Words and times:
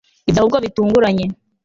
ibyo 0.29 0.39
ahubwo 0.39 0.57
bitunguranye 0.65 1.25